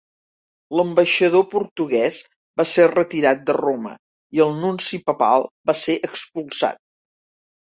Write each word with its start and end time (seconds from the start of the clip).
L’ambaixador 0.77 1.43
portuguès 1.51 2.21
va 2.61 2.65
ser 2.71 2.87
retirat 2.93 3.45
de 3.51 3.57
Roma 3.59 3.93
i 4.39 4.43
el 4.47 4.57
nunci 4.65 5.01
papal 5.11 5.47
va 5.73 5.77
ser 5.83 5.99
expulsat. 6.09 6.83